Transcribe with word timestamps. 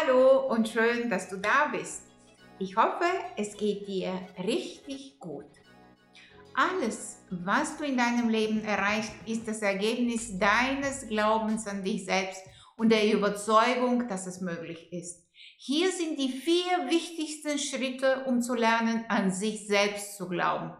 Hallo 0.00 0.46
und 0.48 0.68
schön, 0.68 1.10
dass 1.10 1.28
du 1.28 1.38
da 1.38 1.68
bist. 1.72 2.02
Ich 2.58 2.76
hoffe, 2.76 3.04
es 3.36 3.56
geht 3.56 3.88
dir 3.88 4.12
richtig 4.38 5.18
gut. 5.18 5.46
Alles, 6.54 7.24
was 7.30 7.76
du 7.78 7.84
in 7.84 7.96
deinem 7.96 8.28
Leben 8.28 8.62
erreicht, 8.64 9.12
ist 9.26 9.48
das 9.48 9.62
Ergebnis 9.62 10.38
deines 10.38 11.08
Glaubens 11.08 11.66
an 11.66 11.82
dich 11.82 12.04
selbst 12.04 12.42
und 12.76 12.90
der 12.90 13.12
Überzeugung, 13.12 14.08
dass 14.08 14.26
es 14.26 14.40
möglich 14.40 14.92
ist. 14.92 15.26
Hier 15.56 15.90
sind 15.90 16.18
die 16.18 16.30
vier 16.30 16.90
wichtigsten 16.90 17.58
Schritte, 17.58 18.24
um 18.26 18.40
zu 18.40 18.54
lernen, 18.54 19.04
an 19.08 19.32
sich 19.32 19.66
selbst 19.66 20.16
zu 20.16 20.28
glauben. 20.28 20.76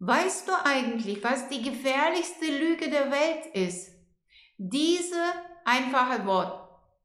Weißt 0.00 0.48
du 0.48 0.52
eigentlich, 0.64 1.22
was 1.24 1.48
die 1.48 1.62
gefährlichste 1.62 2.46
Lüge 2.46 2.90
der 2.90 3.10
Welt 3.10 3.46
ist? 3.54 3.90
Diese 4.58 5.22
einfache 5.64 6.26
Wort. 6.26 6.58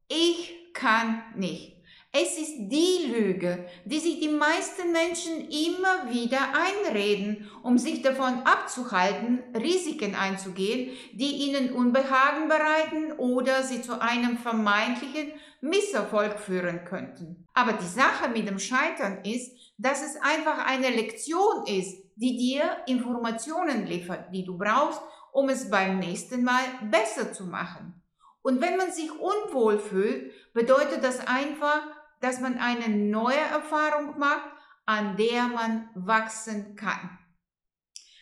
Ich 0.10 0.67
kann 0.78 1.24
nicht. 1.36 1.76
Es 2.14 2.38
ist 2.38 2.56
die 2.58 3.12
Lüge, 3.12 3.68
die 3.86 4.00
sich 4.00 4.20
die 4.20 4.30
meisten 4.30 4.92
Menschen 4.92 5.50
immer 5.50 6.10
wieder 6.10 6.40
einreden, 6.54 7.50
um 7.64 7.78
sich 7.78 8.02
davon 8.02 8.42
abzuhalten, 8.44 9.44
Risiken 9.54 10.16
einzugehen, 10.16 10.98
die 11.14 11.48
ihnen 11.48 11.74
Unbehagen 11.74 12.48
bereiten 12.48 13.12
oder 13.18 13.62
sie 13.64 13.82
zu 13.82 14.02
einem 14.02 14.38
vermeintlichen 14.38 15.34
Misserfolg 15.62 16.40
führen 16.40 16.86
könnten. 16.86 17.46
Aber 17.54 17.74
die 17.74 17.86
Sache 17.86 18.30
mit 18.30 18.48
dem 18.48 18.60
Scheitern 18.60 19.24
ist, 19.24 19.52
dass 19.78 20.02
es 20.02 20.16
einfach 20.22 20.66
eine 20.66 20.90
Lektion 20.90 21.68
ist, 21.68 21.98
die 22.16 22.38
dir 22.38 22.64
Informationen 22.88 23.86
liefert, 23.86 24.34
die 24.34 24.46
du 24.46 24.58
brauchst, 24.58 25.02
um 25.34 25.50
es 25.50 25.70
beim 25.70 26.00
nächsten 26.00 26.44
Mal 26.44 26.64
besser 26.90 27.34
zu 27.34 27.46
machen. 27.46 28.02
Und 28.48 28.62
wenn 28.62 28.78
man 28.78 28.94
sich 28.94 29.12
unwohl 29.12 29.78
fühlt, 29.78 30.32
bedeutet 30.54 31.04
das 31.04 31.20
einfach, 31.28 31.82
dass 32.22 32.40
man 32.40 32.58
eine 32.60 32.88
neue 32.88 33.36
Erfahrung 33.36 34.18
macht, 34.18 34.50
an 34.86 35.18
der 35.18 35.50
man 35.50 35.90
wachsen 35.96 36.78
kann. 36.78 37.20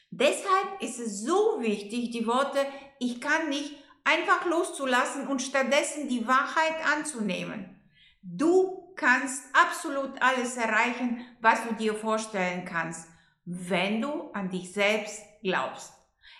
Deshalb 0.09 0.81
ist 0.81 0.99
es 0.99 1.21
so 1.21 1.57
wichtig, 1.59 2.09
die 2.09 2.25
Worte 2.25 2.57
ich 2.97 3.21
kann 3.21 3.49
nicht 3.49 3.75
einfach 4.03 4.47
loszulassen 4.47 5.27
und 5.27 5.43
stattdessen 5.43 6.09
die 6.09 6.27
Wahrheit 6.27 6.73
anzunehmen. 6.97 7.79
Du 8.23 8.95
kannst 8.95 9.43
absolut 9.53 10.19
alles 10.23 10.57
erreichen, 10.57 11.23
was 11.39 11.59
du 11.67 11.75
dir 11.75 11.93
vorstellen 11.93 12.65
kannst, 12.65 13.07
wenn 13.45 14.01
du 14.01 14.31
an 14.31 14.49
dich 14.49 14.73
selbst 14.73 15.21
glaubst. 15.43 15.93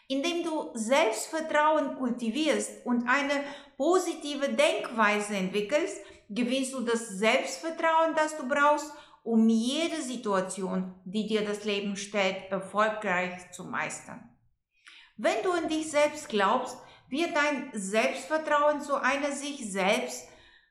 Indem 0.07 0.43
du 0.43 0.71
Selbstvertrauen 0.73 1.95
kultivierst 1.95 2.85
und 2.85 3.07
eine 3.07 3.43
positive 3.77 4.49
Denkweise 4.49 5.35
entwickelst, 5.35 5.97
gewinnst 6.29 6.73
du 6.73 6.81
das 6.81 7.09
Selbstvertrauen, 7.09 8.15
das 8.15 8.37
du 8.37 8.47
brauchst, 8.47 8.91
um 9.23 9.49
jede 9.49 10.01
Situation, 10.01 10.93
die 11.03 11.25
dir 11.27 11.43
das 11.43 11.65
Leben 11.65 11.95
stellt, 11.95 12.51
erfolgreich 12.51 13.51
zu 13.51 13.63
meistern. 13.63 14.29
Wenn 15.17 15.41
du 15.43 15.51
an 15.51 15.67
dich 15.67 15.89
selbst 15.89 16.29
glaubst, 16.29 16.77
wird 17.09 17.35
dein 17.35 17.71
Selbstvertrauen 17.73 18.81
zu 18.81 18.95
einer 18.95 19.31
sich 19.31 19.71
selbst 19.71 20.27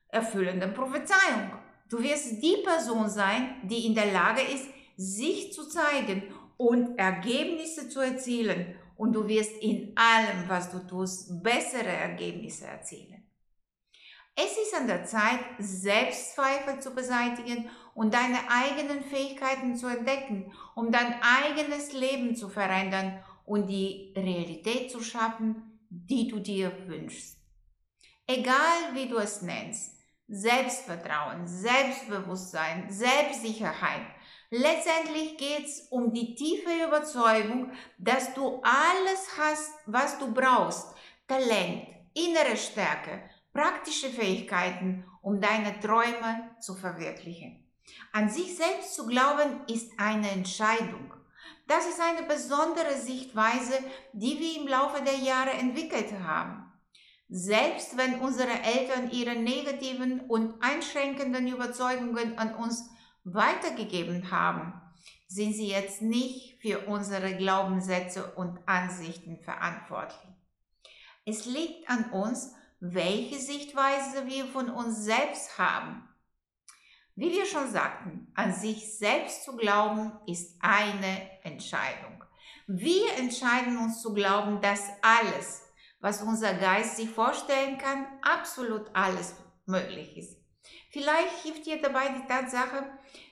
erfüllenden 0.09 0.73
Prophezeiung. 0.73 1.51
Du 1.89 2.01
wirst 2.01 2.41
die 2.41 2.57
Person 2.63 3.09
sein, 3.09 3.55
die 3.63 3.85
in 3.85 3.95
der 3.95 4.11
Lage 4.11 4.41
ist, 4.41 4.67
sich 4.95 5.51
zu 5.51 5.67
zeigen 5.67 6.23
und 6.57 6.97
Ergebnisse 6.97 7.89
zu 7.89 7.99
erzielen 7.99 8.75
und 8.97 9.13
du 9.13 9.27
wirst 9.27 9.61
in 9.61 9.95
allem, 9.95 10.47
was 10.47 10.71
du 10.71 10.79
tust, 10.79 11.43
bessere 11.43 11.87
Ergebnisse 11.87 12.67
erzielen. 12.67 13.23
Es 14.35 14.57
ist 14.57 14.75
an 14.75 14.87
der 14.87 15.05
Zeit, 15.05 15.39
Selbstzweifel 15.59 16.81
zu 16.81 16.93
beseitigen 16.93 17.69
und 17.93 18.13
deine 18.13 18.39
eigenen 18.49 19.01
Fähigkeiten 19.03 19.77
zu 19.77 19.87
entdecken, 19.87 20.51
um 20.75 20.91
dein 20.91 21.15
eigenes 21.21 21.93
Leben 21.93 22.35
zu 22.35 22.49
verändern 22.49 23.23
und 23.45 23.67
die 23.67 24.13
Realität 24.15 24.91
zu 24.91 25.01
schaffen, 25.01 25.79
die 25.89 26.27
du 26.27 26.39
dir 26.39 26.71
wünschst. 26.87 27.37
Egal 28.27 28.93
wie 28.93 29.07
du 29.07 29.17
es 29.17 29.41
nennst, 29.41 29.95
Selbstvertrauen, 30.27 31.47
Selbstbewusstsein, 31.47 32.89
Selbstsicherheit, 32.89 34.07
Letztendlich 34.57 35.35
geht 35.35 35.65
es 35.65 35.81
um 35.89 36.13
die 36.13 36.33
tiefe 36.33 36.69
Überzeugung, 36.87 37.73
dass 37.97 38.33
du 38.35 38.61
alles 38.63 39.27
hast, 39.37 39.73
was 39.85 40.17
du 40.17 40.33
brauchst. 40.33 40.95
Talent, 41.27 41.85
innere 42.13 42.55
Stärke, 42.55 43.29
praktische 43.51 44.07
Fähigkeiten, 44.07 45.03
um 45.21 45.41
deine 45.41 45.77
Träume 45.81 46.55
zu 46.61 46.73
verwirklichen. 46.73 47.67
An 48.13 48.29
sich 48.29 48.55
selbst 48.55 48.95
zu 48.95 49.05
glauben 49.07 49.59
ist 49.67 49.91
eine 49.97 50.31
Entscheidung. 50.31 51.13
Das 51.67 51.85
ist 51.85 51.99
eine 51.99 52.25
besondere 52.25 52.95
Sichtweise, 52.95 53.77
die 54.13 54.39
wir 54.39 54.61
im 54.61 54.69
Laufe 54.69 55.03
der 55.03 55.17
Jahre 55.17 55.51
entwickelt 55.51 56.13
haben. 56.23 56.71
Selbst 57.27 57.97
wenn 57.97 58.21
unsere 58.21 58.61
Eltern 58.63 59.11
ihre 59.11 59.35
negativen 59.35 60.21
und 60.21 60.63
einschränkenden 60.63 61.45
Überzeugungen 61.45 62.37
an 62.37 62.55
uns 62.55 62.89
weitergegeben 63.25 64.31
haben, 64.31 64.81
sind 65.27 65.53
sie 65.53 65.67
jetzt 65.67 66.01
nicht 66.01 66.61
für 66.61 66.87
unsere 66.87 67.35
Glaubenssätze 67.35 68.31
und 68.35 68.59
Ansichten 68.67 69.39
verantwortlich. 69.39 70.31
Es 71.25 71.45
liegt 71.45 71.89
an 71.89 72.11
uns, 72.11 72.53
welche 72.79 73.39
Sichtweise 73.39 74.27
wir 74.27 74.45
von 74.45 74.69
uns 74.69 75.03
selbst 75.03 75.57
haben. 75.57 76.07
Wie 77.15 77.31
wir 77.31 77.45
schon 77.45 77.71
sagten, 77.71 78.31
an 78.35 78.53
sich 78.53 78.97
selbst 78.97 79.43
zu 79.43 79.55
glauben 79.55 80.11
ist 80.27 80.57
eine 80.61 81.43
Entscheidung. 81.43 82.23
Wir 82.67 83.17
entscheiden 83.17 83.77
uns 83.77 84.01
zu 84.01 84.13
glauben, 84.13 84.61
dass 84.61 84.81
alles, 85.01 85.63
was 85.99 86.21
unser 86.21 86.53
Geist 86.53 86.97
sich 86.97 87.09
vorstellen 87.09 87.77
kann, 87.77 88.05
absolut 88.21 88.89
alles 88.93 89.35
möglich 89.65 90.17
ist. 90.17 90.44
Vielleicht 90.95 91.43
hilft 91.43 91.65
dir 91.65 91.81
dabei 91.81 92.07
die 92.07 92.25
Tatsache, 92.25 92.85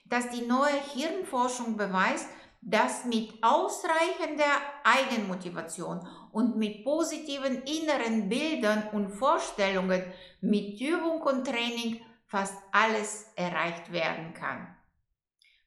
dass 0.09 0.29
die 0.31 0.45
neue 0.45 0.81
Hirnforschung 0.93 1.77
beweist, 1.77 2.27
dass 2.61 3.05
mit 3.05 3.41
ausreichender 3.41 4.51
Eigenmotivation 4.83 6.05
und 6.33 6.57
mit 6.57 6.83
positiven 6.83 7.63
inneren 7.63 8.27
Bildern 8.27 8.89
und 8.91 9.11
Vorstellungen, 9.11 10.03
mit 10.41 10.81
Übung 10.81 11.21
und 11.21 11.47
Training 11.47 12.01
fast 12.25 12.61
alles 12.73 13.27
erreicht 13.37 13.93
werden 13.93 14.33
kann. 14.33 14.75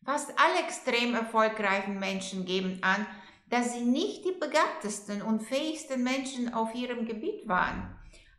Fast 0.04 0.34
alle 0.38 0.66
extrem 0.66 1.14
erfolgreichen 1.14 1.98
Menschen 1.98 2.44
geben 2.44 2.78
an, 2.82 3.06
dass 3.48 3.72
sie 3.72 3.86
nicht 3.86 4.22
die 4.26 4.36
begabtesten 4.38 5.22
und 5.22 5.44
fähigsten 5.44 6.02
Menschen 6.02 6.52
auf 6.52 6.74
ihrem 6.74 7.06
Gebiet 7.06 7.48
waren 7.48 7.95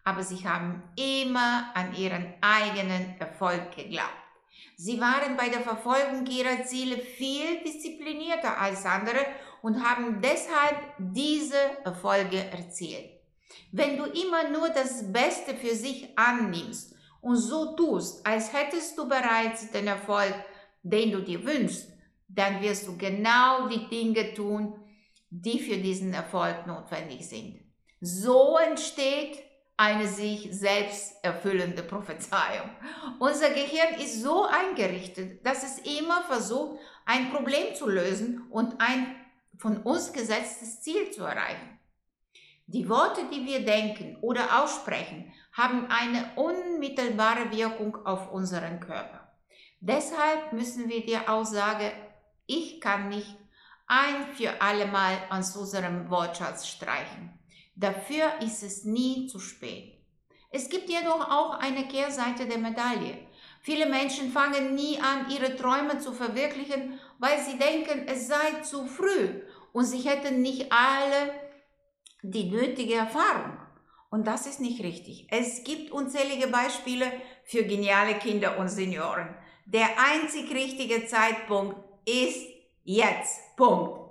aber 0.07 0.23
sie 0.23 0.47
haben 0.47 0.81
immer 0.95 1.69
an 1.73 1.93
ihren 1.93 2.33
eigenen 2.39 3.19
Erfolg 3.19 3.75
geglaubt. 3.75 4.23
Sie 4.77 5.01
waren 5.01 5.35
bei 5.35 5.49
der 5.49 5.59
Verfolgung 5.59 6.25
ihrer 6.27 6.63
Ziele 6.63 6.97
viel 6.97 7.61
disziplinierter 7.65 8.57
als 8.57 8.85
andere 8.85 9.19
und 9.61 9.83
haben 9.83 10.21
deshalb 10.21 10.77
diese 10.97 11.57
Erfolge 11.83 12.37
erzielt. 12.37 13.09
Wenn 13.73 13.97
du 13.97 14.05
immer 14.05 14.49
nur 14.49 14.69
das 14.69 15.11
Beste 15.11 15.53
für 15.55 15.75
sich 15.75 16.17
annimmst 16.17 16.95
und 17.19 17.35
so 17.35 17.75
tust, 17.75 18.25
als 18.25 18.53
hättest 18.53 18.97
du 18.97 19.09
bereits 19.09 19.71
den 19.71 19.87
Erfolg, 19.87 20.35
den 20.83 21.11
du 21.11 21.21
dir 21.21 21.43
wünschst, 21.43 21.91
dann 22.29 22.61
wirst 22.61 22.87
du 22.87 22.95
genau 22.97 23.67
die 23.67 23.89
Dinge 23.89 24.33
tun, 24.33 24.73
die 25.29 25.59
für 25.59 25.75
diesen 25.75 26.13
Erfolg 26.13 26.65
notwendig 26.65 27.27
sind. 27.27 27.59
So 27.99 28.57
entsteht 28.57 29.46
eine 29.77 30.07
sich 30.07 30.49
selbst 30.51 31.13
erfüllende 31.23 31.83
Prophezeiung. 31.83 32.69
Unser 33.19 33.49
Gehirn 33.49 33.93
ist 33.99 34.21
so 34.21 34.45
eingerichtet, 34.45 35.45
dass 35.45 35.63
es 35.63 35.99
immer 35.99 36.23
versucht, 36.23 36.79
ein 37.05 37.31
Problem 37.31 37.75
zu 37.75 37.87
lösen 37.87 38.47
und 38.49 38.81
ein 38.81 39.15
von 39.57 39.77
uns 39.77 40.11
gesetztes 40.11 40.81
Ziel 40.81 41.11
zu 41.11 41.23
erreichen. 41.23 41.79
Die 42.65 42.89
Worte, 42.89 43.21
die 43.31 43.45
wir 43.45 43.63
denken 43.63 44.17
oder 44.21 44.61
aussprechen, 44.61 45.31
haben 45.53 45.87
eine 45.89 46.31
unmittelbare 46.35 47.51
Wirkung 47.51 48.05
auf 48.05 48.31
unseren 48.31 48.79
Körper. 48.79 49.31
Deshalb 49.79 50.53
müssen 50.53 50.89
wir 50.89 51.05
die 51.05 51.17
Aussage, 51.17 51.91
ich 52.45 52.81
kann 52.81 53.09
nicht 53.09 53.37
ein 53.85 54.33
für 54.33 54.61
alle 54.61 54.87
Mal 54.87 55.17
aus 55.29 55.55
unserem 55.55 56.09
Wortschatz 56.09 56.67
streichen. 56.67 57.39
Dafür 57.79 58.41
ist 58.41 58.63
es 58.63 58.85
nie 58.85 59.27
zu 59.27 59.39
spät. 59.39 59.93
Es 60.49 60.67
gibt 60.67 60.89
jedoch 60.89 61.29
auch 61.29 61.59
eine 61.59 61.87
Kehrseite 61.87 62.47
der 62.47 62.57
Medaille. 62.57 63.19
Viele 63.61 63.85
Menschen 63.85 64.31
fangen 64.31 64.73
nie 64.73 64.97
an, 64.99 65.29
ihre 65.29 65.55
Träume 65.55 65.99
zu 65.99 66.11
verwirklichen, 66.11 66.99
weil 67.19 67.37
sie 67.39 67.59
denken, 67.59 68.07
es 68.07 68.27
sei 68.27 68.61
zu 68.63 68.87
früh 68.87 69.41
und 69.73 69.85
sie 69.85 69.99
hätten 69.99 70.41
nicht 70.41 70.71
alle 70.71 71.33
die 72.23 72.49
nötige 72.49 72.95
Erfahrung. 72.95 73.59
Und 74.09 74.25
das 74.25 74.47
ist 74.47 74.59
nicht 74.59 74.81
richtig. 74.81 75.27
Es 75.29 75.63
gibt 75.63 75.91
unzählige 75.91 76.47
Beispiele 76.47 77.05
für 77.43 77.63
geniale 77.63 78.15
Kinder 78.15 78.57
und 78.57 78.69
Senioren. 78.69 79.35
Der 79.65 79.89
einzig 79.99 80.51
richtige 80.51 81.05
Zeitpunkt 81.05 81.75
ist 82.05 82.47
jetzt. 82.85 83.55
Punkt. 83.55 84.06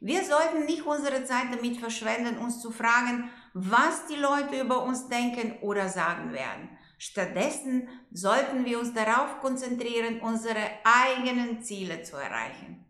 Wir 0.00 0.24
sollten 0.24 0.64
nicht 0.66 0.86
unsere 0.86 1.24
Zeit 1.24 1.46
damit 1.50 1.78
verschwenden, 1.78 2.38
uns 2.38 2.60
zu 2.60 2.70
fragen, 2.70 3.30
was 3.54 4.06
die 4.06 4.16
Leute 4.16 4.60
über 4.60 4.82
uns 4.84 5.08
denken 5.08 5.58
oder 5.60 5.88
sagen 5.88 6.32
werden. 6.32 6.70
Stattdessen 6.98 7.88
sollten 8.10 8.64
wir 8.64 8.78
uns 8.78 8.92
darauf 8.92 9.40
konzentrieren, 9.40 10.20
unsere 10.20 10.60
eigenen 10.84 11.62
Ziele 11.62 12.02
zu 12.02 12.16
erreichen. 12.16 12.84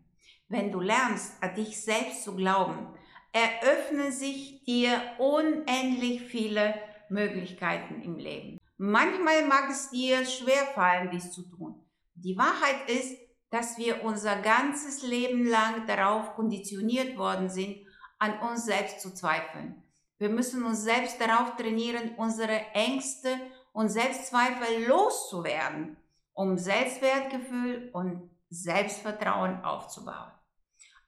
Wenn 0.47 0.71
du 0.71 0.79
lernst, 0.79 1.41
an 1.41 1.53
dich 1.53 1.81
selbst 1.81 2.23
zu 2.23 2.35
glauben, 2.35 2.87
eröffnen 3.31 4.11
sich 4.11 4.63
dir 4.63 4.99
unendlich 5.19 6.23
viele 6.23 6.73
Möglichkeiten 7.09 8.01
im 8.01 8.17
Leben. 8.17 8.57
Manchmal 8.77 9.45
mag 9.45 9.69
es 9.69 9.89
dir 9.91 10.25
schwerfallen, 10.25 11.11
dies 11.11 11.31
zu 11.31 11.43
tun. 11.43 11.85
Die 12.15 12.37
Wahrheit 12.37 12.89
ist, 12.89 13.15
dass 13.49 13.77
wir 13.77 14.03
unser 14.03 14.35
ganzes 14.41 15.01
Leben 15.01 15.45
lang 15.45 15.85
darauf 15.87 16.35
konditioniert 16.35 17.17
worden 17.17 17.49
sind, 17.49 17.77
an 18.19 18.39
uns 18.39 18.65
selbst 18.65 19.01
zu 19.01 19.13
zweifeln. 19.13 19.83
Wir 20.17 20.29
müssen 20.29 20.63
uns 20.65 20.83
selbst 20.83 21.19
darauf 21.21 21.55
trainieren, 21.55 22.15
unsere 22.17 22.59
Ängste 22.73 23.29
und 23.71 23.89
Selbstzweifel 23.89 24.85
loszuwerden, 24.85 25.95
um 26.33 26.57
Selbstwertgefühl 26.57 27.89
und 27.93 28.29
Selbstvertrauen 28.49 29.63
aufzubauen. 29.63 30.31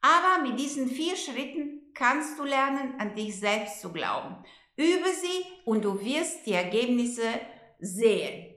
Aber 0.02 0.42
mit 0.42 0.60
diesen 0.60 0.88
vier 0.88 1.16
Schritten 1.16 1.92
kannst 1.94 2.40
du 2.40 2.44
lernen, 2.44 3.00
an 3.00 3.16
dich 3.16 3.40
selbst 3.40 3.82
zu 3.82 3.92
glauben. 3.92 4.44
Übe 4.76 5.10
sie 5.10 5.46
und 5.66 5.84
du 5.84 6.00
wirst 6.00 6.46
die 6.46 6.54
Ergebnisse 6.54 7.28
sehen. 7.80 8.56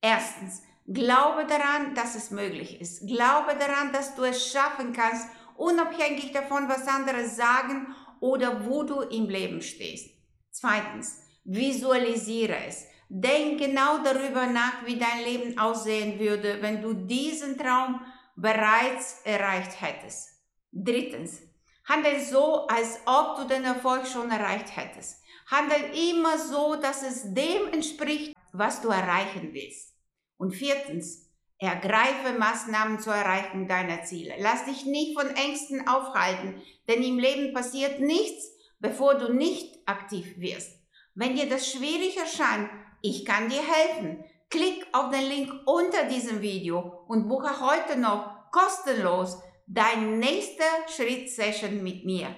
Erstens, 0.00 0.62
glaube 0.88 1.46
daran, 1.46 1.94
dass 1.94 2.14
es 2.14 2.30
möglich 2.30 2.80
ist. 2.80 3.06
Glaube 3.06 3.56
daran, 3.58 3.92
dass 3.92 4.14
du 4.14 4.24
es 4.24 4.50
schaffen 4.50 4.92
kannst, 4.92 5.28
unabhängig 5.56 6.32
davon, 6.32 6.68
was 6.68 6.86
andere 6.88 7.28
sagen 7.28 7.94
oder 8.20 8.66
wo 8.66 8.82
du 8.82 9.02
im 9.02 9.28
Leben 9.28 9.60
stehst. 9.60 10.10
Zweitens, 10.50 11.20
visualisiere 11.44 12.56
es. 12.66 12.86
Denk 13.10 13.58
genau 13.58 13.98
darüber 13.98 14.46
nach, 14.46 14.84
wie 14.84 14.98
dein 14.98 15.24
Leben 15.24 15.58
aussehen 15.58 16.18
würde, 16.18 16.60
wenn 16.60 16.82
du 16.82 16.92
diesen 16.92 17.56
Traum 17.56 18.00
bereits 18.36 19.22
erreicht 19.24 19.80
hättest. 19.80 20.28
Drittens, 20.72 21.40
handel 21.84 22.20
so, 22.20 22.66
als 22.66 23.00
ob 23.06 23.36
du 23.36 23.44
den 23.46 23.64
Erfolg 23.64 24.06
schon 24.06 24.30
erreicht 24.30 24.76
hättest. 24.76 25.22
Handel 25.46 25.78
immer 26.10 26.38
so, 26.38 26.76
dass 26.76 27.02
es 27.02 27.32
dem 27.32 27.72
entspricht, 27.72 28.34
was 28.52 28.82
du 28.82 28.88
erreichen 28.88 29.50
willst. 29.52 29.97
Und 30.38 30.52
viertens, 30.52 31.28
ergreife 31.58 32.38
Maßnahmen 32.38 33.00
zur 33.00 33.14
Erreichung 33.14 33.68
deiner 33.68 34.04
Ziele. 34.04 34.34
Lass 34.38 34.64
dich 34.64 34.86
nicht 34.86 35.18
von 35.18 35.28
Ängsten 35.28 35.86
aufhalten, 35.86 36.62
denn 36.88 37.02
im 37.02 37.18
Leben 37.18 37.52
passiert 37.52 38.00
nichts, 38.00 38.46
bevor 38.78 39.16
du 39.16 39.34
nicht 39.34 39.76
aktiv 39.86 40.38
wirst. 40.38 40.78
Wenn 41.14 41.34
dir 41.34 41.48
das 41.48 41.70
schwierig 41.70 42.16
erscheint, 42.16 42.70
ich 43.02 43.24
kann 43.24 43.48
dir 43.48 43.60
helfen. 43.62 44.24
Klick 44.50 44.86
auf 44.92 45.10
den 45.10 45.28
Link 45.28 45.52
unter 45.66 46.04
diesem 46.04 46.40
Video 46.40 47.04
und 47.08 47.28
buche 47.28 47.60
heute 47.60 47.98
noch 47.98 48.50
kostenlos 48.50 49.38
dein 49.66 50.18
nächster 50.18 50.64
Schritt-Session 50.88 51.82
mit 51.82 52.04
mir. 52.04 52.34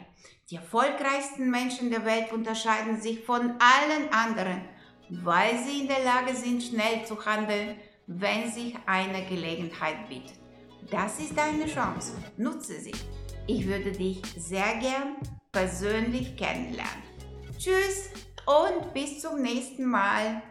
Die 0.51 0.57
erfolgreichsten 0.57 1.51
Menschen 1.51 1.91
der 1.91 2.05
Welt 2.05 2.33
unterscheiden 2.33 3.01
sich 3.01 3.25
von 3.25 3.55
allen 3.61 4.13
anderen, 4.13 4.65
weil 5.11 5.59
sie 5.59 5.83
in 5.83 5.89
der 5.89 6.03
Lage 6.03 6.35
sind, 6.35 6.63
schnell 6.63 7.05
zu 7.05 7.25
handeln, 7.25 7.77
wenn 8.13 8.51
sich 8.51 8.75
eine 8.87 9.25
Gelegenheit 9.27 10.09
bietet. 10.09 10.39
Das 10.91 11.21
ist 11.21 11.37
deine 11.37 11.67
Chance. 11.67 12.13
Nutze 12.37 12.81
sie. 12.81 12.95
Ich 13.47 13.67
würde 13.67 13.93
dich 13.93 14.21
sehr 14.37 14.79
gern 14.81 15.17
persönlich 15.53 16.37
kennenlernen. 16.37 17.03
Tschüss 17.57 18.11
und 18.47 18.93
bis 18.93 19.21
zum 19.21 19.41
nächsten 19.41 19.85
Mal. 19.85 20.43